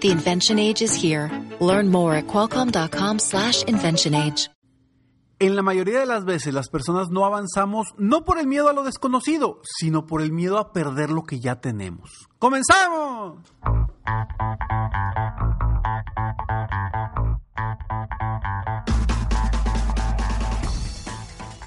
The 0.00 0.10
invention 0.10 0.58
age 0.58 0.82
is 0.82 0.94
here. 0.94 1.30
Learn 1.60 1.90
more 1.90 2.14
at 2.14 2.26
qualcomm.com 2.26 3.18
slash 3.18 3.62
invention 3.64 4.14
age. 4.14 4.48
En 5.38 5.56
la 5.56 5.62
mayoría 5.62 6.00
de 6.00 6.06
las 6.06 6.26
veces 6.26 6.52
las 6.52 6.68
personas 6.68 7.08
no 7.08 7.24
avanzamos 7.24 7.94
no 7.96 8.26
por 8.26 8.38
el 8.38 8.46
miedo 8.46 8.68
a 8.68 8.74
lo 8.74 8.82
desconocido, 8.82 9.62
sino 9.64 10.04
por 10.04 10.20
el 10.20 10.32
miedo 10.32 10.58
a 10.58 10.72
perder 10.74 11.10
lo 11.10 11.22
que 11.22 11.40
ya 11.40 11.62
tenemos. 11.62 12.28
¡Comenzamos! 12.38 13.38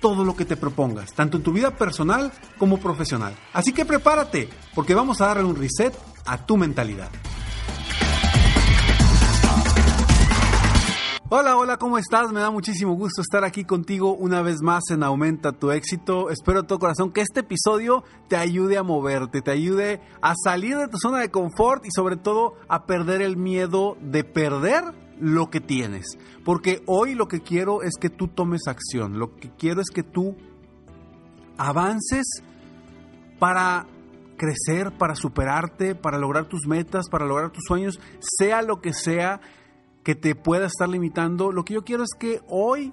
todo 0.00 0.24
lo 0.24 0.34
que 0.34 0.44
te 0.44 0.56
propongas, 0.56 1.12
tanto 1.12 1.36
en 1.36 1.42
tu 1.42 1.52
vida 1.52 1.76
personal 1.76 2.32
como 2.58 2.78
profesional. 2.78 3.34
Así 3.52 3.72
que 3.72 3.84
prepárate, 3.84 4.48
porque 4.74 4.94
vamos 4.94 5.20
a 5.20 5.26
darle 5.26 5.44
un 5.44 5.56
reset 5.56 5.94
a 6.26 6.44
tu 6.44 6.56
mentalidad. 6.56 7.10
Hola, 11.32 11.56
hola, 11.56 11.76
¿cómo 11.76 11.96
estás? 11.96 12.32
Me 12.32 12.40
da 12.40 12.50
muchísimo 12.50 12.94
gusto 12.94 13.22
estar 13.22 13.44
aquí 13.44 13.64
contigo 13.64 14.14
una 14.14 14.42
vez 14.42 14.62
más 14.62 14.82
en 14.90 15.04
Aumenta 15.04 15.52
tu 15.52 15.70
éxito. 15.70 16.28
Espero 16.28 16.62
de 16.62 16.66
todo 16.66 16.80
corazón 16.80 17.12
que 17.12 17.20
este 17.20 17.40
episodio 17.40 18.02
te 18.26 18.34
ayude 18.34 18.76
a 18.76 18.82
moverte, 18.82 19.40
te 19.40 19.52
ayude 19.52 20.00
a 20.22 20.34
salir 20.34 20.76
de 20.76 20.88
tu 20.88 20.98
zona 20.98 21.20
de 21.20 21.30
confort 21.30 21.86
y 21.86 21.90
sobre 21.94 22.16
todo 22.16 22.54
a 22.66 22.84
perder 22.84 23.22
el 23.22 23.36
miedo 23.36 23.96
de 24.00 24.24
perder 24.24 24.82
lo 25.20 25.50
que 25.50 25.60
tienes. 25.60 26.18
Porque 26.44 26.82
hoy 26.86 27.14
lo 27.14 27.28
que 27.28 27.40
quiero 27.40 27.82
es 27.82 27.96
que 28.00 28.10
tú 28.10 28.28
tomes 28.28 28.66
acción. 28.66 29.18
Lo 29.18 29.36
que 29.36 29.50
quiero 29.56 29.80
es 29.80 29.90
que 29.90 30.02
tú 30.02 30.36
avances 31.56 32.26
para 33.38 33.86
crecer, 34.36 34.92
para 34.96 35.14
superarte, 35.14 35.94
para 35.94 36.18
lograr 36.18 36.46
tus 36.46 36.66
metas, 36.66 37.08
para 37.10 37.26
lograr 37.26 37.50
tus 37.50 37.64
sueños, 37.66 38.00
sea 38.38 38.62
lo 38.62 38.80
que 38.80 38.94
sea 38.94 39.40
que 40.02 40.14
te 40.14 40.34
pueda 40.34 40.66
estar 40.66 40.88
limitando. 40.88 41.52
Lo 41.52 41.64
que 41.64 41.74
yo 41.74 41.84
quiero 41.84 42.02
es 42.02 42.14
que 42.18 42.40
hoy 42.48 42.92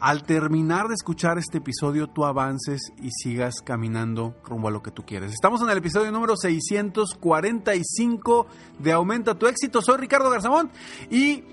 al 0.00 0.24
terminar 0.24 0.88
de 0.88 0.94
escuchar 0.94 1.38
este 1.38 1.58
episodio 1.58 2.08
tú 2.08 2.24
avances 2.24 2.92
y 3.00 3.10
sigas 3.10 3.60
caminando 3.62 4.34
rumbo 4.44 4.66
a 4.68 4.70
lo 4.70 4.82
que 4.82 4.90
tú 4.90 5.04
quieres. 5.06 5.32
Estamos 5.32 5.62
en 5.62 5.70
el 5.70 5.78
episodio 5.78 6.12
número 6.12 6.36
645 6.36 8.46
de 8.78 8.92
Aumenta 8.92 9.38
tu 9.38 9.46
éxito. 9.46 9.80
Soy 9.82 9.96
Ricardo 9.98 10.30
Garzamón 10.30 10.70
y 11.10 11.44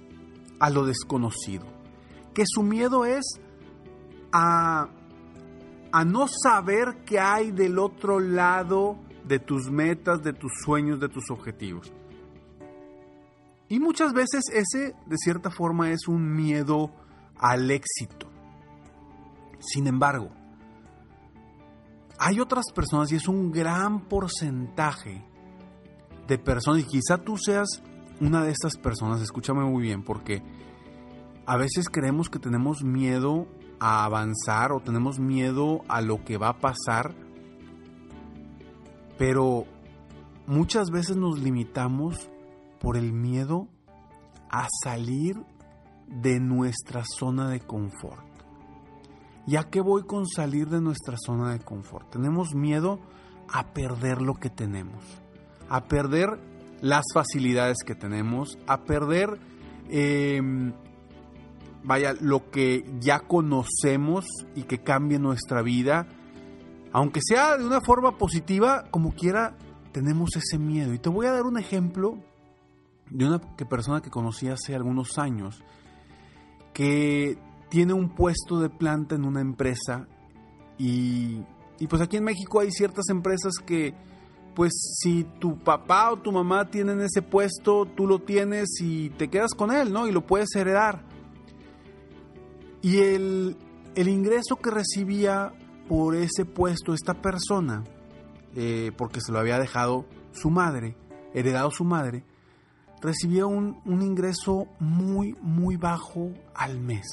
a 0.58 0.70
lo 0.70 0.84
desconocido, 0.84 1.66
que 2.34 2.44
su 2.46 2.62
miedo 2.62 3.04
es 3.04 3.24
a, 4.32 4.88
a 5.92 6.04
no 6.04 6.26
saber 6.28 7.04
qué 7.04 7.20
hay 7.20 7.50
del 7.50 7.78
otro 7.78 8.20
lado 8.20 8.98
de 9.24 9.38
tus 9.38 9.70
metas, 9.70 10.22
de 10.22 10.32
tus 10.32 10.52
sueños, 10.64 10.98
de 10.98 11.08
tus 11.08 11.30
objetivos. 11.30 11.92
Y 13.68 13.78
muchas 13.78 14.12
veces 14.12 14.42
ese, 14.52 14.96
de 15.06 15.16
cierta 15.16 15.50
forma, 15.50 15.92
es 15.92 16.08
un 16.08 16.34
miedo 16.34 16.90
al 17.38 17.70
éxito. 17.70 18.29
Sin 19.60 19.86
embargo, 19.86 20.30
hay 22.18 22.40
otras 22.40 22.66
personas 22.74 23.12
y 23.12 23.16
es 23.16 23.28
un 23.28 23.50
gran 23.50 24.08
porcentaje 24.08 25.24
de 26.26 26.38
personas, 26.38 26.82
y 26.82 26.84
quizá 26.84 27.18
tú 27.18 27.36
seas 27.36 27.82
una 28.20 28.44
de 28.44 28.50
estas 28.50 28.76
personas, 28.76 29.20
escúchame 29.20 29.64
muy 29.64 29.82
bien, 29.82 30.02
porque 30.04 30.42
a 31.46 31.56
veces 31.56 31.88
creemos 31.88 32.28
que 32.28 32.38
tenemos 32.38 32.84
miedo 32.84 33.48
a 33.80 34.04
avanzar 34.04 34.72
o 34.72 34.80
tenemos 34.80 35.18
miedo 35.18 35.80
a 35.88 36.02
lo 36.02 36.22
que 36.22 36.36
va 36.36 36.50
a 36.50 36.58
pasar, 36.58 37.14
pero 39.18 39.64
muchas 40.46 40.90
veces 40.90 41.16
nos 41.16 41.40
limitamos 41.40 42.30
por 42.78 42.96
el 42.96 43.12
miedo 43.12 43.68
a 44.50 44.68
salir 44.84 45.36
de 46.06 46.38
nuestra 46.38 47.02
zona 47.04 47.48
de 47.48 47.60
confort. 47.60 48.29
¿Ya 49.50 49.64
qué 49.64 49.80
voy 49.80 50.04
con 50.04 50.28
salir 50.28 50.68
de 50.68 50.80
nuestra 50.80 51.16
zona 51.18 51.50
de 51.50 51.58
confort? 51.58 52.08
Tenemos 52.08 52.54
miedo 52.54 53.00
a 53.52 53.74
perder 53.74 54.22
lo 54.22 54.34
que 54.34 54.48
tenemos, 54.48 55.02
a 55.68 55.86
perder 55.88 56.38
las 56.80 57.04
facilidades 57.12 57.78
que 57.84 57.96
tenemos, 57.96 58.56
a 58.68 58.84
perder, 58.84 59.40
em, 59.88 60.72
vaya, 61.82 62.14
lo 62.20 62.48
que 62.52 62.84
ya 63.00 63.18
conocemos 63.26 64.24
y 64.54 64.62
que 64.62 64.84
cambie 64.84 65.18
nuestra 65.18 65.62
vida. 65.62 66.06
Aunque 66.92 67.18
sea 67.20 67.58
de 67.58 67.66
una 67.66 67.80
forma 67.80 68.18
positiva, 68.18 68.84
como 68.92 69.14
quiera, 69.16 69.56
tenemos 69.90 70.30
ese 70.36 70.60
miedo. 70.60 70.94
Y 70.94 71.00
te 71.00 71.08
voy 71.08 71.26
a 71.26 71.32
dar 71.32 71.42
un 71.42 71.58
ejemplo 71.58 72.20
de 73.10 73.26
una 73.26 73.40
persona 73.68 74.00
que 74.00 74.10
conocí 74.10 74.46
hace 74.46 74.76
algunos 74.76 75.18
años, 75.18 75.60
que 76.72 77.49
tiene 77.70 77.94
un 77.94 78.10
puesto 78.10 78.60
de 78.60 78.68
planta 78.68 79.14
en 79.14 79.24
una 79.24 79.40
empresa 79.40 80.06
y, 80.76 81.42
y, 81.78 81.86
pues 81.86 82.02
aquí 82.02 82.18
en 82.18 82.24
México 82.24 82.60
hay 82.60 82.70
ciertas 82.70 83.08
empresas 83.08 83.54
que 83.64 83.94
pues 84.54 84.72
si 85.00 85.24
tu 85.38 85.58
papá 85.58 86.10
o 86.10 86.18
tu 86.18 86.32
mamá 86.32 86.70
tienen 86.70 87.00
ese 87.00 87.22
puesto, 87.22 87.86
tú 87.86 88.06
lo 88.06 88.18
tienes 88.18 88.68
y 88.80 89.10
te 89.10 89.28
quedas 89.28 89.54
con 89.54 89.72
él, 89.72 89.92
¿no? 89.92 90.06
Y 90.06 90.12
lo 90.12 90.26
puedes 90.26 90.54
heredar. 90.54 91.04
Y 92.82 92.98
el, 92.98 93.56
el 93.94 94.08
ingreso 94.08 94.56
que 94.56 94.70
recibía 94.70 95.52
por 95.88 96.14
ese 96.14 96.44
puesto 96.44 96.94
esta 96.94 97.14
persona, 97.14 97.84
eh, 98.54 98.92
porque 98.96 99.20
se 99.20 99.32
lo 99.32 99.38
había 99.38 99.58
dejado 99.58 100.06
su 100.32 100.50
madre, 100.50 100.96
heredado 101.34 101.70
su 101.70 101.84
madre, 101.84 102.24
recibía 103.00 103.46
un, 103.46 103.80
un 103.84 104.02
ingreso 104.02 104.66
muy, 104.78 105.36
muy 105.40 105.76
bajo 105.76 106.32
al 106.54 106.80
mes. 106.80 107.06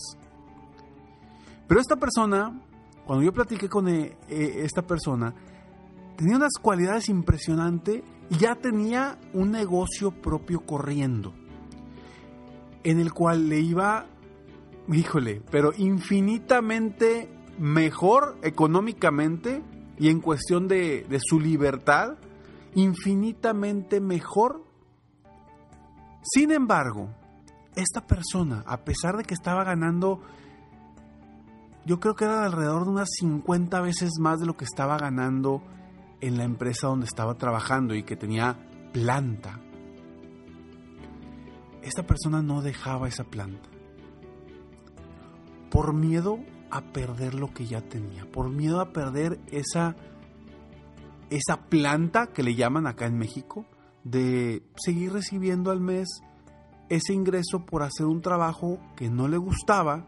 Pero 1.68 1.82
esta 1.82 1.98
persona, 1.98 2.62
cuando 3.06 3.24
yo 3.26 3.34
platiqué 3.34 3.68
con 3.68 3.88
eh, 3.90 4.18
eh, 4.30 4.62
esta 4.64 4.82
persona, 4.82 5.34
tenía 6.16 6.38
unas 6.38 6.54
cualidades 6.62 7.10
impresionantes 7.10 8.04
y 8.30 8.38
ya 8.38 8.56
tenía 8.56 9.18
un 9.34 9.52
negocio 9.52 10.12
propio 10.12 10.62
corriendo, 10.62 11.34
en 12.84 13.00
el 13.00 13.14
cual 13.14 13.50
le 13.50 13.60
iba, 13.60 14.06
híjole, 14.92 15.42
pero 15.52 15.74
infinitamente 15.78 17.30
mejor 17.60 18.38
económicamente 18.44 19.62
y 19.98 20.10
en 20.10 20.22
cuestión 20.22 20.68
de, 20.68 21.06
de 21.10 21.20
su 21.22 21.40
libertad, 21.40 22.18
infinitamente 22.76 24.00
mejor. 24.00 24.64
Sin 26.22 26.52
embargo, 26.52 27.10
esta 27.76 28.06
persona, 28.06 28.64
a 28.68 28.84
pesar 28.84 29.18
de 29.18 29.24
que 29.24 29.34
estaba 29.34 29.64
ganando 29.64 30.22
yo 31.88 32.02
creo 32.02 32.16
que 32.16 32.26
era 32.26 32.44
alrededor 32.44 32.84
de 32.84 32.92
unas 32.92 33.10
50 33.18 33.80
veces 33.80 34.20
más 34.20 34.42
de 34.42 34.46
lo 34.46 34.58
que 34.58 34.66
estaba 34.66 34.98
ganando 34.98 35.64
en 36.20 36.38
la 36.38 36.44
empresa 36.44 36.88
donde 36.88 37.06
estaba 37.06 37.36
trabajando 37.36 37.96
y 37.96 38.04
que 38.04 38.18
tenía 38.18 38.58
planta. 38.92 39.62
Esta 41.82 42.06
persona 42.06 42.42
no 42.42 42.62
dejaba 42.62 43.08
esa 43.08 43.24
planta. 43.24 43.70
Por 45.72 45.94
miedo 45.94 46.40
a 46.70 46.82
perder 46.82 47.36
lo 47.36 47.54
que 47.54 47.66
ya 47.66 47.80
tenía, 47.80 48.30
por 48.30 48.50
miedo 48.50 48.82
a 48.82 48.92
perder 48.92 49.40
esa 49.50 49.96
esa 51.30 51.70
planta 51.70 52.28
que 52.28 52.44
le 52.44 52.56
llaman 52.56 52.88
acá 52.88 53.06
en 53.06 53.18
México 53.18 53.66
de 54.04 54.64
seguir 54.76 55.14
recibiendo 55.14 55.72
al 55.72 55.80
mes 55.80 56.08
ese 56.90 57.14
ingreso 57.14 57.66
por 57.66 57.84
hacer 57.84 58.06
un 58.06 58.22
trabajo 58.22 58.78
que 58.96 59.10
no 59.10 59.28
le 59.28 59.38
gustaba, 59.38 60.06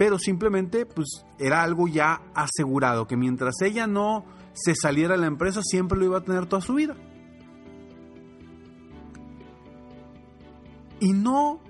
pero 0.00 0.18
simplemente 0.18 0.86
pues 0.86 1.26
era 1.38 1.62
algo 1.62 1.86
ya 1.86 2.22
asegurado 2.34 3.06
que 3.06 3.18
mientras 3.18 3.60
ella 3.60 3.86
no 3.86 4.24
se 4.54 4.74
saliera 4.74 5.14
de 5.14 5.20
la 5.20 5.26
empresa 5.26 5.60
siempre 5.62 5.98
lo 5.98 6.06
iba 6.06 6.16
a 6.16 6.22
tener 6.22 6.46
toda 6.46 6.62
su 6.62 6.72
vida. 6.72 6.96
Y 11.00 11.12
no 11.12 11.60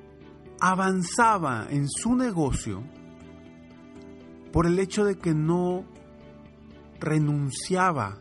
avanzaba 0.61 1.67
en 1.71 1.89
su 1.89 2.15
negocio 2.15 2.85
por 4.53 4.67
el 4.67 4.79
hecho 4.79 5.05
de 5.05 5.19
que 5.19 5.35
no 5.35 5.85
renunciaba 7.01 8.17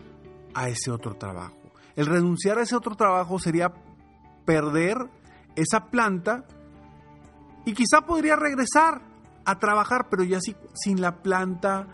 a 0.56 0.69
ese 0.69 0.89
otro 0.89 1.17
trabajo. 1.17 1.56
El 1.95 2.07
renunciar 2.07 2.57
a 2.57 2.63
ese 2.63 2.75
otro 2.75 2.95
trabajo 2.95 3.38
sería 3.38 3.71
perder 4.44 4.97
esa 5.56 5.91
planta 5.91 6.47
y 7.63 7.73
quizá 7.73 8.01
podría 8.01 8.35
regresar 8.35 9.08
a 9.50 9.60
trabajar, 9.60 10.07
pero 10.10 10.24
ya 10.24 10.40
sin 10.42 11.01
la 11.01 11.22
planta 11.22 11.88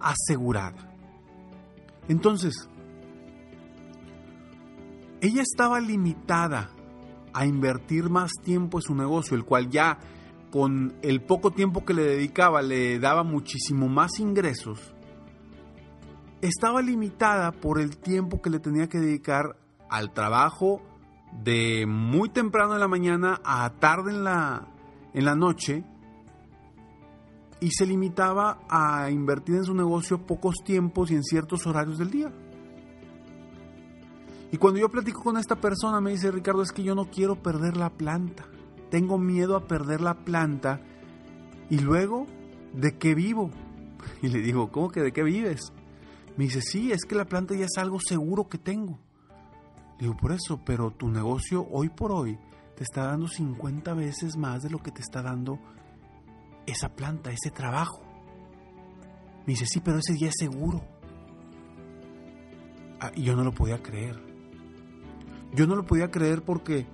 asegurada. 0.00 0.92
Entonces, 2.08 2.68
ella 5.20 5.42
estaba 5.42 5.80
limitada 5.80 6.70
a 7.32 7.46
invertir 7.46 8.10
más 8.10 8.32
tiempo 8.42 8.78
en 8.78 8.82
su 8.82 8.94
negocio, 8.94 9.36
el 9.36 9.44
cual 9.44 9.70
ya 9.70 9.98
con 10.50 10.94
el 11.02 11.22
poco 11.22 11.52
tiempo 11.52 11.84
que 11.84 11.94
le 11.94 12.02
dedicaba 12.02 12.60
le 12.60 12.98
daba 12.98 13.22
muchísimo 13.22 13.88
más 13.88 14.18
ingresos, 14.18 14.94
estaba 16.42 16.82
limitada 16.82 17.52
por 17.52 17.80
el 17.80 17.96
tiempo 17.96 18.42
que 18.42 18.50
le 18.50 18.58
tenía 18.58 18.88
que 18.88 18.98
dedicar 18.98 19.56
al 19.88 20.12
trabajo 20.12 20.82
de 21.32 21.86
muy 21.86 22.28
temprano 22.28 22.74
en 22.74 22.80
la 22.80 22.88
mañana 22.88 23.40
a 23.44 23.70
tarde 23.78 24.10
en 24.10 24.24
la, 24.24 24.68
en 25.14 25.24
la 25.24 25.34
noche 25.34 25.84
y 27.62 27.70
se 27.70 27.86
limitaba 27.86 28.58
a 28.68 29.08
invertir 29.08 29.54
en 29.54 29.64
su 29.64 29.72
negocio 29.72 30.26
pocos 30.26 30.56
tiempos 30.64 31.12
y 31.12 31.14
en 31.14 31.22
ciertos 31.22 31.64
horarios 31.64 31.96
del 31.96 32.10
día. 32.10 32.32
Y 34.50 34.56
cuando 34.56 34.80
yo 34.80 34.90
platico 34.90 35.22
con 35.22 35.36
esta 35.36 35.54
persona 35.54 36.00
me 36.00 36.10
dice, 36.10 36.32
Ricardo, 36.32 36.62
es 36.62 36.72
que 36.72 36.82
yo 36.82 36.96
no 36.96 37.08
quiero 37.08 37.36
perder 37.36 37.76
la 37.76 37.90
planta. 37.90 38.46
Tengo 38.90 39.16
miedo 39.16 39.54
a 39.54 39.68
perder 39.68 40.00
la 40.00 40.24
planta. 40.24 40.80
Y 41.70 41.78
luego, 41.78 42.26
¿de 42.74 42.98
qué 42.98 43.14
vivo? 43.14 43.50
Y 44.20 44.28
le 44.28 44.40
digo, 44.40 44.72
¿cómo 44.72 44.90
que 44.90 45.00
de 45.00 45.12
qué 45.12 45.22
vives? 45.22 45.72
Me 46.36 46.44
dice, 46.44 46.60
sí, 46.62 46.90
es 46.90 47.04
que 47.04 47.14
la 47.14 47.26
planta 47.26 47.54
ya 47.54 47.66
es 47.66 47.78
algo 47.78 48.00
seguro 48.00 48.48
que 48.48 48.58
tengo. 48.58 48.98
Le 49.98 50.08
digo, 50.08 50.16
por 50.16 50.32
eso, 50.32 50.60
pero 50.66 50.90
tu 50.90 51.08
negocio 51.08 51.64
hoy 51.70 51.88
por 51.90 52.10
hoy 52.10 52.36
te 52.74 52.82
está 52.82 53.04
dando 53.04 53.28
50 53.28 53.94
veces 53.94 54.36
más 54.36 54.64
de 54.64 54.70
lo 54.70 54.82
que 54.82 54.90
te 54.90 55.00
está 55.00 55.22
dando 55.22 55.60
esa 56.66 56.90
planta, 56.90 57.30
ese 57.30 57.50
trabajo. 57.50 58.02
Me 59.46 59.54
dice, 59.54 59.66
sí, 59.66 59.80
pero 59.80 59.98
ese 59.98 60.14
día 60.14 60.28
es 60.28 60.36
seguro. 60.38 60.82
Ah, 63.00 63.10
y 63.14 63.22
yo 63.22 63.34
no 63.34 63.42
lo 63.42 63.52
podía 63.52 63.82
creer. 63.82 64.22
Yo 65.52 65.66
no 65.66 65.74
lo 65.74 65.84
podía 65.84 66.10
creer 66.10 66.42
porque 66.42 66.86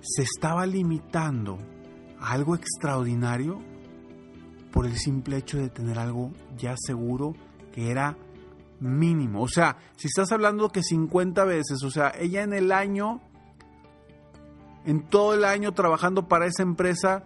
se 0.00 0.22
estaba 0.22 0.66
limitando 0.66 1.58
a 2.20 2.32
algo 2.32 2.54
extraordinario 2.54 3.60
por 4.70 4.86
el 4.86 4.96
simple 4.96 5.38
hecho 5.38 5.58
de 5.58 5.70
tener 5.70 5.98
algo 5.98 6.32
ya 6.56 6.74
seguro 6.76 7.34
que 7.72 7.90
era 7.90 8.16
mínimo. 8.80 9.42
O 9.42 9.48
sea, 9.48 9.78
si 9.96 10.08
estás 10.08 10.30
hablando 10.32 10.68
que 10.68 10.82
50 10.82 11.44
veces, 11.44 11.82
o 11.82 11.90
sea, 11.90 12.12
ella 12.18 12.42
en 12.42 12.52
el 12.52 12.70
año, 12.70 13.20
en 14.84 15.02
todo 15.08 15.34
el 15.34 15.44
año 15.44 15.72
trabajando 15.72 16.28
para 16.28 16.46
esa 16.46 16.62
empresa, 16.62 17.24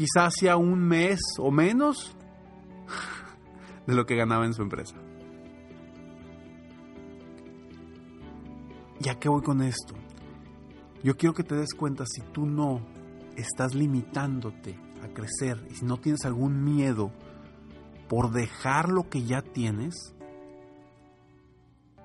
quizás 0.00 0.28
hacía 0.28 0.56
un 0.56 0.82
mes 0.82 1.20
o 1.38 1.50
menos 1.50 2.16
de 3.86 3.94
lo 3.94 4.06
que 4.06 4.16
ganaba 4.16 4.46
en 4.46 4.54
su 4.54 4.62
empresa. 4.62 4.96
¿Ya 8.98 9.18
qué 9.18 9.28
voy 9.28 9.42
con 9.42 9.60
esto? 9.60 9.92
Yo 11.02 11.18
quiero 11.18 11.34
que 11.34 11.44
te 11.44 11.54
des 11.54 11.74
cuenta 11.74 12.04
si 12.06 12.22
tú 12.32 12.46
no 12.46 12.80
estás 13.36 13.74
limitándote 13.74 14.78
a 15.04 15.08
crecer 15.08 15.66
y 15.70 15.74
si 15.74 15.84
no 15.84 15.98
tienes 15.98 16.24
algún 16.24 16.64
miedo 16.64 17.12
por 18.08 18.32
dejar 18.32 18.88
lo 18.88 19.10
que 19.10 19.24
ya 19.24 19.42
tienes 19.42 20.14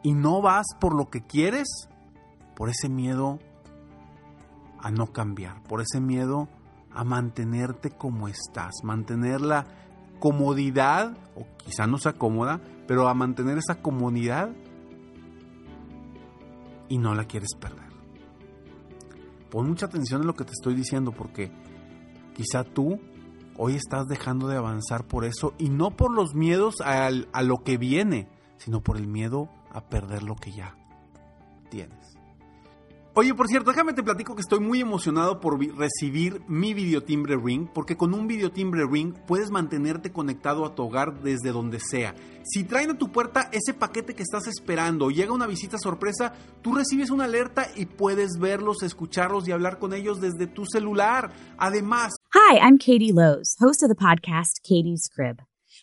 y 0.03 0.13
no 0.13 0.41
vas 0.41 0.65
por 0.81 0.93
lo 0.93 1.09
que 1.09 1.21
quieres, 1.21 1.69
por 2.57 2.67
ese 2.67 2.89
miedo 2.89 3.39
a 4.79 4.91
no 4.91 5.13
cambiar, 5.13 5.63
por 5.63 5.79
ese 5.79 6.01
miedo 6.01 6.49
a 6.49 6.64
mantenerte 7.03 7.91
como 7.91 8.27
estás, 8.27 8.73
mantener 8.83 9.41
la 9.41 9.65
comodidad, 10.19 11.17
o 11.35 11.45
quizá 11.57 11.87
no 11.87 11.97
sea 11.97 12.13
cómoda, 12.13 12.61
pero 12.87 13.07
a 13.07 13.13
mantener 13.13 13.57
esa 13.57 13.81
comodidad 13.81 14.49
y 16.87 16.97
no 16.97 17.15
la 17.15 17.25
quieres 17.25 17.49
perder. 17.59 17.85
Pon 19.49 19.67
mucha 19.67 19.87
atención 19.87 20.21
en 20.21 20.27
lo 20.27 20.35
que 20.35 20.45
te 20.45 20.51
estoy 20.51 20.75
diciendo 20.75 21.11
porque 21.11 21.51
quizá 22.35 22.63
tú 22.63 22.99
hoy 23.57 23.75
estás 23.75 24.07
dejando 24.07 24.47
de 24.47 24.57
avanzar 24.57 25.05
por 25.05 25.25
eso 25.25 25.53
y 25.57 25.69
no 25.69 25.91
por 25.91 26.13
los 26.13 26.35
miedos 26.35 26.81
a, 26.81 27.07
a 27.07 27.43
lo 27.43 27.63
que 27.63 27.77
viene, 27.77 28.27
sino 28.57 28.81
por 28.81 28.97
el 28.97 29.07
miedo 29.07 29.49
a 29.71 29.81
perder 29.81 30.23
lo 30.23 30.35
que 30.35 30.51
ya 30.51 30.75
tienes. 31.69 32.15
Oye, 33.17 33.33
por 33.33 33.47
cierto, 33.47 33.71
déjame 33.71 33.93
te 33.93 34.03
platico 34.03 34.35
que 34.35 34.41
estoy 34.41 34.59
muy 34.59 34.81
emocionado 34.81 35.39
por 35.39 35.57
recibir 35.77 36.41
mi 36.49 36.73
videotimbre 36.73 37.37
Ring, 37.37 37.65
porque 37.73 37.95
con 37.95 38.13
un 38.13 38.27
videotimbre 38.27 38.85
Ring 38.85 39.13
puedes 39.25 39.51
mantenerte 39.51 40.11
conectado 40.11 40.65
a 40.65 40.75
tu 40.75 40.83
hogar 40.83 41.21
desde 41.21 41.53
donde 41.53 41.79
sea. 41.79 42.13
Si 42.43 42.65
traen 42.65 42.91
a 42.91 42.97
tu 42.97 43.13
puerta 43.13 43.49
ese 43.53 43.73
paquete 43.73 44.15
que 44.15 44.23
estás 44.23 44.47
esperando 44.47 45.11
llega 45.11 45.31
una 45.31 45.47
visita 45.47 45.77
sorpresa, 45.77 46.33
tú 46.61 46.75
recibes 46.75 47.09
una 47.09 47.23
alerta 47.23 47.69
y 47.77 47.85
puedes 47.85 48.37
verlos, 48.37 48.83
escucharlos 48.83 49.47
y 49.47 49.53
hablar 49.53 49.79
con 49.79 49.93
ellos 49.93 50.19
desde 50.19 50.45
tu 50.45 50.65
celular. 50.65 51.31
Además... 51.57 52.11
Hi, 52.33 52.57
I'm 52.57 52.77
Katie 52.77 53.13
Lowe's, 53.13 53.55
host 53.61 53.81
of 53.81 53.87
the 53.87 53.95
podcast 53.95 54.59
Katie's 54.61 55.07
Crib. 55.07 55.39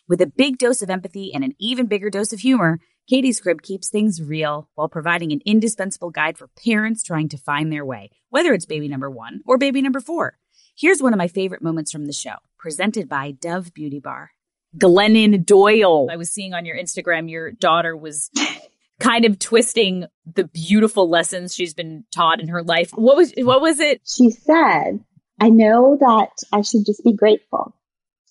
With 0.07 0.21
a 0.21 0.27
big 0.27 0.59
dose 0.59 0.83
of 0.83 0.91
empathy 0.91 1.31
and 1.33 1.43
an 1.43 1.55
even 1.59 1.87
bigger 1.87 2.11
dose 2.11 2.31
of 2.31 2.41
humor, 2.41 2.77
Katie's 3.09 3.41
Crib 3.41 3.61
keeps 3.61 3.89
things 3.89 4.21
real 4.21 4.69
while 4.75 4.87
providing 4.87 5.33
an 5.33 5.41
indispensable 5.45 6.09
guide 6.09 6.37
for 6.37 6.47
parents 6.63 7.03
trying 7.03 7.27
to 7.29 7.37
find 7.37 7.71
their 7.71 7.85
way, 7.85 8.09
whether 8.29 8.53
it's 8.53 8.65
baby 8.65 8.87
number 8.87 9.09
one 9.09 9.41
or 9.45 9.57
baby 9.57 9.81
number 9.81 9.99
four. 9.99 10.37
Here's 10.77 11.01
one 11.01 11.11
of 11.13 11.17
my 11.17 11.27
favorite 11.27 11.61
moments 11.61 11.91
from 11.91 12.05
the 12.05 12.13
show, 12.13 12.35
presented 12.57 13.09
by 13.09 13.31
Dove 13.31 13.73
Beauty 13.73 13.99
Bar. 13.99 14.31
Glennon 14.77 15.45
Doyle. 15.45 16.07
I 16.09 16.15
was 16.15 16.31
seeing 16.31 16.53
on 16.53 16.65
your 16.65 16.77
Instagram 16.77 17.29
your 17.29 17.51
daughter 17.51 17.95
was 17.95 18.31
kind 18.99 19.25
of 19.25 19.37
twisting 19.37 20.05
the 20.25 20.45
beautiful 20.45 21.09
lessons 21.09 21.53
she's 21.53 21.73
been 21.73 22.05
taught 22.09 22.39
in 22.39 22.47
her 22.47 22.63
life. 22.63 22.91
What 22.91 23.17
was 23.17 23.33
what 23.37 23.61
was 23.61 23.81
it? 23.81 24.01
She 24.05 24.31
said, 24.31 25.03
"I 25.39 25.49
know 25.49 25.97
that 25.99 26.29
I 26.53 26.61
should 26.61 26.85
just 26.85 27.03
be 27.03 27.13
grateful, 27.13 27.75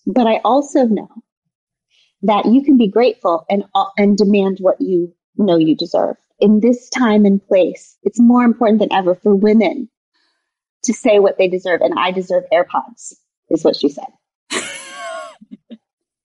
but 0.06 0.26
I 0.26 0.40
also 0.44 0.86
know 0.86 1.10
that 2.22 2.46
you 2.46 2.62
can 2.62 2.76
be 2.76 2.88
grateful 2.88 3.44
and, 3.48 3.64
uh, 3.74 3.86
and 3.96 4.16
demand 4.16 4.58
what 4.60 4.80
you 4.80 5.14
know 5.36 5.56
you 5.56 5.76
deserve. 5.76 6.16
In 6.40 6.60
this 6.60 6.88
time 6.88 7.24
and 7.24 7.44
place, 7.46 7.96
it's 8.02 8.20
more 8.20 8.44
important 8.44 8.80
than 8.80 8.92
ever 8.92 9.14
for 9.14 9.34
women 9.34 9.88
to 10.84 10.92
say 10.92 11.18
what 11.18 11.38
they 11.38 11.48
deserve. 11.48 11.80
And 11.80 11.98
I 11.98 12.10
deserve 12.10 12.44
AirPods, 12.52 13.14
is 13.50 13.64
what 13.64 13.76
she 13.76 13.88
said. 13.88 14.06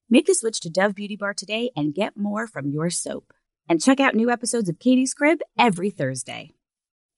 Make 0.10 0.26
the 0.26 0.34
switch 0.34 0.60
to 0.62 0.70
Dove 0.70 0.96
Beauty 0.96 1.16
Bar 1.16 1.34
today 1.34 1.72
and 1.76 1.94
get 1.94 2.18
more 2.18 2.48
from 2.48 2.70
your 2.70 2.90
soap. 2.90 3.34
And 3.70 3.82
check 3.82 4.00
out 4.00 4.16
new 4.16 4.30
episodes 4.30 4.70
of 4.70 4.80
Katie's 4.80 5.14
Crib 5.14 5.40
every 5.60 5.90
Thursday. 5.90 6.52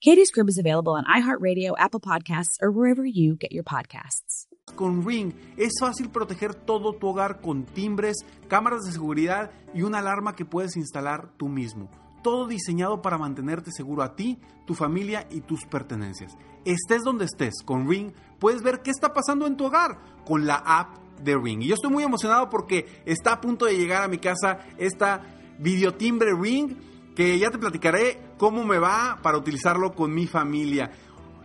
Katie's 0.02 0.32
Crib 0.32 0.50
is 0.50 0.58
available 0.58 0.94
on 0.94 1.06
iHeartRadio, 1.06 1.74
Apple 1.78 2.00
Podcasts, 2.00 2.58
or 2.62 2.72
wherever 2.72 3.06
you 3.06 3.36
get 3.36 3.52
your 3.52 3.64
podcasts. 3.64 4.48
Con 4.74 5.06
Ring 5.06 5.34
es 5.58 5.74
fácil 5.80 6.10
proteger 6.10 6.56
todo 6.56 6.94
tu 6.94 7.08
hogar 7.08 7.42
con 7.42 7.66
timbres, 7.66 8.18
cámaras 8.48 8.86
de 8.86 8.92
seguridad 8.92 9.52
y 9.74 9.82
una 9.82 10.00
alarma 10.00 10.36
que 10.36 10.46
puedes 10.46 10.76
instalar 10.78 11.30
tú 11.38 11.48
mismo. 11.48 11.90
Todo 12.24 12.48
diseñado 12.48 13.02
para 13.02 13.18
mantenerte 13.18 13.72
seguro 13.72 14.04
a 14.04 14.16
ti, 14.16 14.40
tu 14.66 14.76
familia 14.76 15.28
y 15.32 15.42
tus 15.42 15.66
pertenencias. 15.66 16.38
Estés 16.66 17.04
donde 17.04 17.26
estés, 17.26 17.64
con 17.64 17.90
Ring 17.90 18.12
puedes 18.40 18.62
ver 18.62 18.82
qué 18.82 18.92
está 18.92 19.14
pasando 19.14 19.48
en 19.48 19.58
tu 19.58 19.66
hogar 19.66 20.00
con 20.26 20.46
la 20.46 20.56
app 20.56 20.98
de 21.24 21.38
Ring. 21.38 21.62
Y 21.62 21.68
yo 21.68 21.76
estoy 21.76 21.92
muy 21.92 22.04
emocionado 22.04 22.50
porque 22.50 23.04
está 23.06 23.34
a 23.34 23.42
punto 23.42 23.66
de 23.66 23.78
llegar 23.78 24.04
a 24.04 24.08
mi 24.08 24.18
casa 24.18 24.60
esta 24.78 25.22
videotimbre 25.60 26.34
Ring 26.34 26.76
que 27.16 27.38
ya 27.38 27.52
te 27.52 27.58
platicaré 27.58 28.22
cómo 28.38 28.64
me 28.64 28.80
va 28.80 29.20
para 29.22 29.38
utilizarlo 29.38 29.94
con 29.94 30.14
mi 30.14 30.26
familia. 30.26 30.92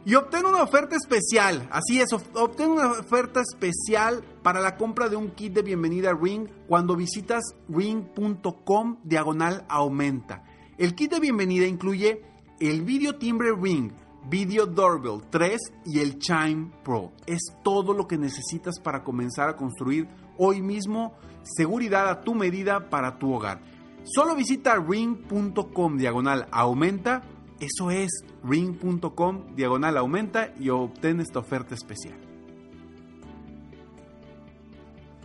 Y 0.06 0.16
obtén 0.16 0.44
una 0.44 0.62
oferta 0.62 0.96
especial, 0.96 1.66
así 1.72 1.98
es, 1.98 2.12
obtén 2.12 2.72
una 2.72 2.90
oferta 2.90 3.40
especial 3.40 4.22
para 4.42 4.60
la 4.60 4.76
compra 4.76 5.08
de 5.08 5.16
un 5.16 5.30
kit 5.30 5.54
de 5.54 5.62
bienvenida 5.62 6.12
Ring 6.12 6.46
cuando 6.68 6.94
visitas 6.94 7.42
ring.com 7.70 8.98
diagonal 9.02 9.64
aumenta. 9.66 10.44
El 10.76 10.94
kit 10.94 11.10
de 11.10 11.20
bienvenida 11.20 11.66
incluye 11.66 12.22
el 12.60 12.82
video 12.82 13.16
timbre 13.16 13.54
Ring, 13.58 13.92
Video 14.28 14.66
Doorbell 14.66 15.22
3 15.30 15.58
y 15.86 16.00
el 16.00 16.18
Chime 16.18 16.70
Pro. 16.82 17.12
Es 17.26 17.40
todo 17.62 17.94
lo 17.94 18.06
que 18.06 18.18
necesitas 18.18 18.80
para 18.80 19.04
comenzar 19.04 19.48
a 19.48 19.56
construir 19.56 20.06
hoy 20.36 20.60
mismo 20.60 21.14
seguridad 21.42 22.10
a 22.10 22.20
tu 22.20 22.34
medida 22.34 22.90
para 22.90 23.18
tu 23.18 23.32
hogar. 23.32 23.62
Solo 24.04 24.34
visita 24.34 24.76
ring.com 24.76 25.96
diagonal 25.96 26.46
aumenta. 26.50 27.22
Eso 27.64 27.90
es 27.90 28.10
ring.com 28.42 29.54
diagonal 29.56 29.96
aumenta 29.96 30.52
y 30.60 30.68
obtén 30.68 31.20
esta 31.20 31.38
oferta 31.38 31.74
especial. 31.74 32.18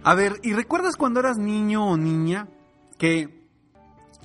A 0.03 0.15
ver, 0.15 0.39
¿y 0.41 0.53
recuerdas 0.53 0.95
cuando 0.95 1.19
eras 1.19 1.37
niño 1.37 1.85
o 1.85 1.97
niña 1.97 2.47
que 2.97 3.45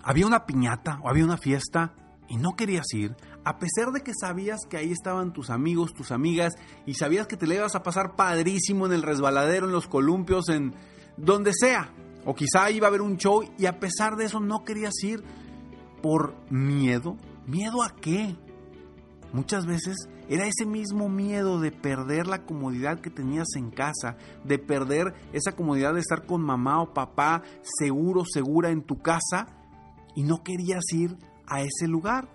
había 0.05 0.27
una 0.27 0.47
piñata 0.47 1.01
o 1.03 1.09
había 1.09 1.25
una 1.25 1.37
fiesta 1.37 1.95
y 2.29 2.37
no 2.37 2.55
querías 2.55 2.87
ir? 2.95 3.17
A 3.45 3.59
pesar 3.59 3.91
de 3.91 4.03
que 4.03 4.13
sabías 4.15 4.61
que 4.71 4.77
ahí 4.77 4.93
estaban 4.93 5.33
tus 5.33 5.51
amigos, 5.51 5.93
tus 5.93 6.13
amigas 6.13 6.55
y 6.87 6.95
sabías 6.95 7.27
que 7.27 7.37
te 7.37 7.49
le 7.49 7.57
ibas 7.57 7.75
a 7.75 7.83
pasar 7.83 8.15
padrísimo 8.15 8.87
en 8.87 8.93
el 8.93 9.03
resbaladero, 9.03 9.67
en 9.67 9.73
los 9.73 9.89
columpios, 9.89 10.49
en 10.51 10.73
donde 11.17 11.53
sea. 11.53 11.91
O 12.25 12.37
quizá 12.37 12.71
iba 12.71 12.87
a 12.87 12.91
haber 12.91 13.03
un 13.03 13.17
show 13.17 13.43
y 13.59 13.67
a 13.67 13.81
pesar 13.81 14.15
de 14.15 14.27
eso 14.27 14.39
no 14.39 14.63
querías 14.65 14.95
ir 15.03 15.25
por 16.01 16.37
miedo. 16.49 17.17
¿Miedo 17.47 17.83
a 17.83 17.95
qué? 17.97 18.37
Muchas 19.33 19.67
veces 19.67 19.97
era 20.29 20.47
ese 20.47 20.65
mismo 20.65 21.09
miedo 21.09 21.61
de 21.61 21.73
perder 21.73 22.27
la 22.27 22.45
comodidad 22.47 23.01
que 23.01 23.11
tenías 23.11 23.49
en 23.57 23.71
casa, 23.71 24.17
de 24.45 24.59
perder 24.59 25.13
esa 25.33 25.53
comodidad 25.53 25.93
de 25.93 26.01
estar 26.01 26.25
con 26.25 26.41
mamá 26.41 26.81
o 26.81 26.95
papá 26.95 27.43
seguro, 27.63 28.25
segura 28.25 28.71
en 28.71 28.83
tu 28.83 29.03
casa 29.03 29.47
y 30.15 30.23
no 30.23 30.43
querías 30.43 30.85
ir 30.93 31.19
a 31.47 31.61
ese 31.61 31.89
lugar. 31.89 32.29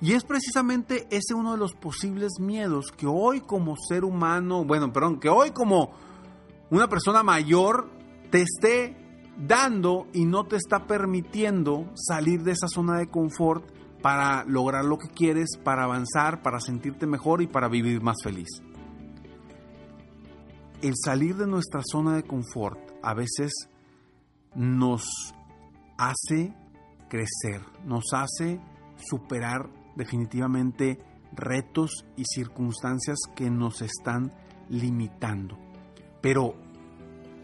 Y 0.00 0.12
es 0.12 0.24
precisamente 0.24 1.06
ese 1.10 1.34
uno 1.34 1.52
de 1.52 1.58
los 1.58 1.74
posibles 1.74 2.40
miedos 2.40 2.86
que 2.96 3.06
hoy 3.06 3.40
como 3.40 3.76
ser 3.76 4.04
humano, 4.04 4.64
bueno, 4.64 4.92
perdón, 4.92 5.20
que 5.20 5.28
hoy 5.28 5.52
como 5.52 5.92
una 6.70 6.88
persona 6.88 7.22
mayor 7.22 7.90
te 8.30 8.42
esté 8.42 9.05
dando 9.36 10.06
y 10.12 10.24
no 10.24 10.44
te 10.44 10.56
está 10.56 10.86
permitiendo 10.86 11.90
salir 11.94 12.42
de 12.42 12.52
esa 12.52 12.68
zona 12.68 12.98
de 12.98 13.08
confort 13.08 13.64
para 14.02 14.44
lograr 14.44 14.84
lo 14.84 14.98
que 14.98 15.08
quieres, 15.08 15.58
para 15.62 15.84
avanzar, 15.84 16.42
para 16.42 16.60
sentirte 16.60 17.06
mejor 17.06 17.42
y 17.42 17.46
para 17.46 17.68
vivir 17.68 18.02
más 18.02 18.16
feliz. 18.22 18.48
El 20.82 20.94
salir 21.02 21.36
de 21.36 21.46
nuestra 21.46 21.80
zona 21.84 22.14
de 22.16 22.22
confort 22.22 22.78
a 23.02 23.14
veces 23.14 23.52
nos 24.54 25.34
hace 25.98 26.54
crecer, 27.08 27.62
nos 27.84 28.04
hace 28.12 28.60
superar 28.96 29.70
definitivamente 29.96 30.98
retos 31.32 32.04
y 32.16 32.24
circunstancias 32.24 33.18
que 33.34 33.50
nos 33.50 33.82
están 33.82 34.32
limitando. 34.68 35.58
Pero 36.20 36.54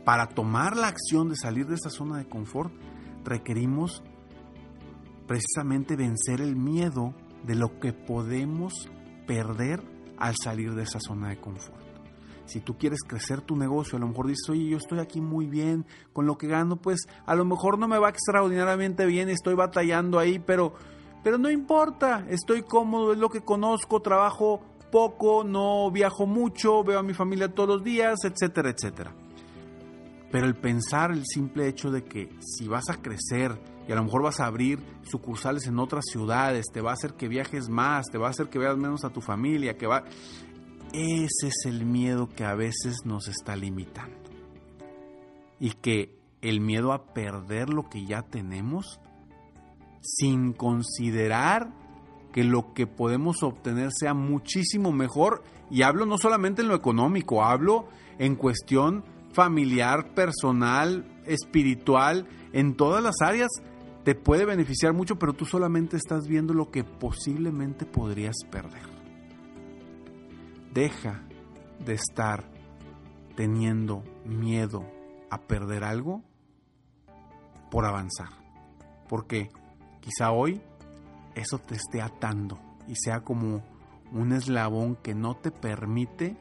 para 0.05 0.29
tomar 0.29 0.77
la 0.77 0.89
acción 0.89 1.29
de 1.29 1.37
salir 1.37 1.67
de 1.67 1.75
esa 1.75 1.91
zona 1.91 2.19
de 2.19 2.29
confort, 2.29 2.73
requerimos 3.25 4.03
precisamente 5.27 5.97
vencer 5.97 6.41
el 6.41 6.57
miedo 6.57 7.15
de 7.45 7.55
lo 7.55 7.79
que 7.79 7.93
podemos 7.93 8.91
perder 9.27 9.83
al 10.19 10.35
salir 10.37 10.75
de 10.75 10.83
esa 10.83 11.01
zona 11.01 11.29
de 11.29 11.41
confort. 11.41 11.81
Si 12.45 12.61
tú 12.61 12.77
quieres 12.77 13.01
crecer 13.07 13.41
tu 13.41 13.57
negocio, 13.57 13.97
a 13.97 14.01
lo 14.01 14.09
mejor 14.09 14.27
dices, 14.27 14.49
oye, 14.51 14.69
yo 14.69 14.77
estoy 14.77 14.99
aquí 14.99 15.21
muy 15.21 15.47
bien, 15.47 15.87
con 16.13 16.27
lo 16.27 16.37
que 16.37 16.49
gano, 16.49 16.77
pues 16.77 17.07
a 17.25 17.35
lo 17.35 17.45
mejor 17.45 17.79
no 17.79 17.89
me 17.89 17.99
va 17.99 18.11
extraordinariamente 18.11 19.07
bien, 19.07 19.29
estoy 19.29 19.55
batallando 19.55 20.19
ahí, 20.19 20.39
pero, 20.39 20.75
pero 21.23 21.39
no 21.39 21.51
importa, 21.51 22.27
estoy 22.29 22.63
cómodo, 22.63 23.13
es 23.13 23.19
lo 23.19 23.31
que 23.31 23.43
conozco, 23.43 24.03
trabajo 24.03 24.61
poco, 24.91 25.45
no 25.45 25.91
viajo 25.91 26.27
mucho, 26.27 26.85
veo 26.85 26.99
a 26.99 27.03
mi 27.03 27.15
familia 27.15 27.49
todos 27.49 27.69
los 27.69 27.85
días, 27.85 28.25
etcétera, 28.25 28.71
etcétera. 28.71 29.15
Pero 30.33 30.47
el 30.47 30.55
pensar 30.55 31.13
el 31.13 31.25
simple 31.27 31.69
hecho 31.69 31.91
de 31.91 32.05
que 32.05 32.31
si 32.41 32.67
vas 32.67 32.89
a 32.89 33.03
crecer 33.03 33.61
y 33.87 33.93
a 33.93 33.95
lo 33.95 34.05
mejor 34.05 34.23
vas 34.23 34.41
a 34.41 34.47
abrir 34.47 34.83
sucursales 35.03 35.67
en 35.67 35.79
otras 35.79 36.07
ciudades, 36.11 36.67
te 36.73 36.81
va 36.81 36.91
a 36.91 36.95
hacer 36.95 37.15
que 37.15 37.29
viajes 37.29 37.69
más, 37.69 38.07
te 38.11 38.17
va 38.17 38.29
a 38.29 38.31
hacer 38.31 38.49
que 38.49 38.59
veas 38.59 38.79
menos 38.79 39.05
a 39.05 39.11
tu 39.11 39.21
familia, 39.21 39.77
que 39.77 39.87
va... 39.87 40.05
Ese 40.95 41.49
es 41.49 41.67
el 41.67 41.85
miedo 41.85 42.29
que 42.29 42.45
a 42.45 42.55
veces 42.55 43.05
nos 43.05 43.29
está 43.29 43.57
limitando. 43.57 44.17
Y 45.61 45.73
que 45.73 46.19
el 46.41 46.61
miedo 46.61 46.93
a 46.93 47.13
perder 47.13 47.69
lo 47.69 47.89
que 47.91 48.07
ya 48.07 48.23
tenemos, 48.23 49.01
sin 50.01 50.55
considerar 50.55 51.73
que 52.33 52.43
lo 52.43 52.73
que 52.73 52.87
podemos 52.87 53.43
obtener 53.43 53.91
sea 53.93 54.15
muchísimo 54.15 54.93
mejor, 54.93 55.45
y 55.71 55.83
hablo 55.83 56.07
no 56.07 56.17
solamente 56.17 56.63
en 56.63 56.69
lo 56.69 56.75
económico, 56.75 57.45
hablo 57.45 57.87
en 58.19 58.37
cuestión 58.37 59.05
familiar, 59.33 60.15
personal, 60.15 61.05
espiritual, 61.27 62.27
en 62.53 62.77
todas 62.77 63.03
las 63.03 63.17
áreas, 63.23 63.51
te 64.05 64.15
puede 64.15 64.45
beneficiar 64.45 64.93
mucho, 64.93 65.17
pero 65.17 65.33
tú 65.33 65.45
solamente 65.45 65.97
estás 65.97 66.27
viendo 66.27 66.55
lo 66.55 66.71
que 66.71 66.85
posiblemente 66.85 67.87
podrías 67.87 68.37
perder. 68.51 68.83
Deja 70.73 71.23
de 71.85 71.95
estar 71.95 72.45
teniendo 73.37 74.03
miedo 74.25 74.85
a 75.31 75.39
perder 75.41 75.85
algo 75.85 76.23
por 77.71 77.87
avanzar. 77.87 78.29
Porque 79.09 79.51
quizá 80.01 80.33
hoy 80.33 80.61
eso 81.35 81.59
te 81.59 81.75
esté 81.75 82.03
atando 82.03 82.59
y 82.87 82.95
sea 82.97 83.21
como 83.21 83.63
un 84.13 84.33
eslabón 84.33 84.97
que 84.97 85.15
no 85.15 85.37
te 85.37 85.51
permite 85.51 86.37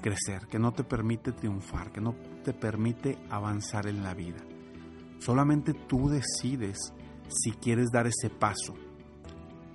crecer, 0.00 0.46
que 0.48 0.58
no 0.58 0.72
te 0.72 0.84
permite 0.84 1.32
triunfar, 1.32 1.92
que 1.92 2.00
no 2.00 2.14
te 2.44 2.52
permite 2.52 3.18
avanzar 3.30 3.86
en 3.86 4.02
la 4.02 4.14
vida. 4.14 4.38
Solamente 5.18 5.74
tú 5.74 6.08
decides 6.08 6.92
si 7.28 7.52
quieres 7.52 7.88
dar 7.92 8.06
ese 8.06 8.30
paso. 8.30 8.74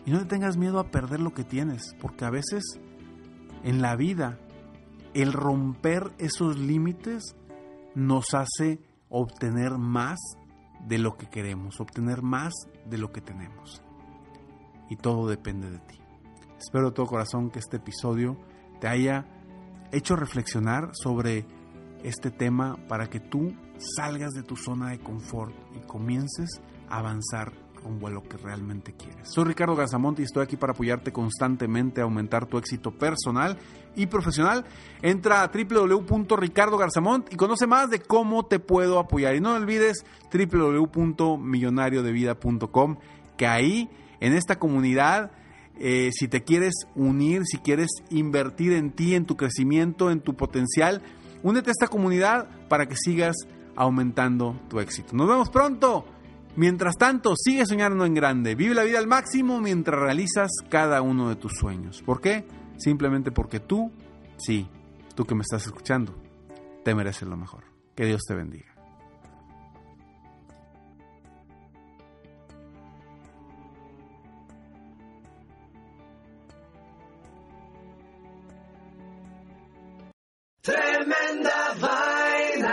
Y 0.05 0.11
no 0.11 0.19
te 0.19 0.25
tengas 0.25 0.57
miedo 0.57 0.79
a 0.79 0.89
perder 0.89 1.19
lo 1.19 1.33
que 1.33 1.43
tienes, 1.43 1.95
porque 1.99 2.25
a 2.25 2.29
veces 2.29 2.63
en 3.63 3.81
la 3.81 3.95
vida 3.95 4.39
el 5.13 5.33
romper 5.33 6.11
esos 6.17 6.57
límites 6.57 7.35
nos 7.95 8.33
hace 8.33 8.79
obtener 9.09 9.77
más 9.77 10.19
de 10.87 10.97
lo 10.97 11.17
que 11.17 11.27
queremos, 11.27 11.79
obtener 11.79 12.21
más 12.21 12.53
de 12.89 12.97
lo 12.97 13.11
que 13.11 13.21
tenemos. 13.21 13.83
Y 14.89 14.95
todo 14.95 15.27
depende 15.27 15.69
de 15.69 15.79
ti. 15.79 15.99
Espero 16.57 16.89
de 16.89 16.95
todo 16.95 17.05
corazón 17.05 17.49
que 17.49 17.59
este 17.59 17.77
episodio 17.77 18.37
te 18.79 18.87
haya 18.87 19.25
hecho 19.91 20.15
reflexionar 20.15 20.91
sobre 20.93 21.45
este 22.03 22.31
tema 22.31 22.77
para 22.87 23.09
que 23.09 23.19
tú 23.19 23.53
salgas 23.95 24.31
de 24.31 24.43
tu 24.43 24.55
zona 24.55 24.89
de 24.89 24.99
confort 24.99 25.53
y 25.75 25.79
comiences 25.85 26.61
a 26.89 26.99
avanzar 26.99 27.51
rumbo 27.83 28.07
a 28.07 28.11
lo 28.11 28.23
que 28.23 28.37
realmente 28.37 28.93
quieres. 28.93 29.29
Soy 29.29 29.43
Ricardo 29.45 29.75
Gazamonte 29.75 30.21
y 30.21 30.25
estoy 30.25 30.43
aquí 30.43 30.55
para 30.55 30.73
apoyarte 30.73 31.11
constantemente 31.11 32.01
a 32.01 32.03
aumentar 32.03 32.45
tu 32.45 32.59
éxito 32.59 32.91
personal 32.91 33.57
y 33.95 34.05
profesional. 34.07 34.65
Entra 35.01 35.43
a 35.43 35.51
www.ricardogarzamont 35.51 37.33
y 37.33 37.35
conoce 37.35 37.67
más 37.67 37.89
de 37.89 37.99
cómo 37.99 38.45
te 38.45 38.59
puedo 38.59 38.99
apoyar. 38.99 39.35
Y 39.35 39.41
no 39.41 39.55
olvides 39.55 40.05
www.millonariodevida.com, 40.31 42.97
que 43.37 43.47
ahí 43.47 43.89
en 44.19 44.33
esta 44.33 44.59
comunidad 44.59 45.31
eh, 45.83 46.11
si 46.13 46.27
te 46.27 46.43
quieres 46.43 46.85
unir, 46.95 47.41
si 47.45 47.57
quieres 47.57 47.89
invertir 48.11 48.73
en 48.73 48.91
ti, 48.91 49.15
en 49.15 49.25
tu 49.25 49.35
crecimiento, 49.35 50.11
en 50.11 50.21
tu 50.21 50.35
potencial, 50.35 51.01
únete 51.41 51.71
a 51.71 51.71
esta 51.71 51.87
comunidad 51.87 52.47
para 52.69 52.87
que 52.87 52.95
sigas 52.95 53.35
aumentando 53.75 54.61
tu 54.69 54.79
éxito. 54.79 55.15
Nos 55.15 55.27
vemos 55.27 55.49
pronto. 55.49 56.05
Mientras 56.55 56.97
tanto, 56.97 57.33
sigue 57.35 57.65
soñando 57.65 58.05
en 58.05 58.13
grande. 58.13 58.53
Vive 58.53 58.75
la 58.75 58.83
vida 58.83 58.99
al 58.99 59.07
máximo 59.07 59.59
mientras 59.59 59.99
realizas 59.99 60.51
cada 60.69 61.01
uno 61.01 61.29
de 61.29 61.35
tus 61.35 61.53
sueños. 61.53 62.03
¿Por 62.05 62.21
qué? 62.21 62.45
Simplemente 62.77 63.31
porque 63.31 63.59
tú, 63.59 63.91
sí, 64.37 64.67
tú 65.15 65.25
que 65.25 65.33
me 65.33 65.41
estás 65.41 65.65
escuchando, 65.65 66.13
te 66.83 66.93
mereces 66.93 67.27
lo 67.27 67.37
mejor. 67.37 67.63
Que 67.95 68.05
Dios 68.05 68.21
te 68.27 68.35
bendiga. 68.35 68.75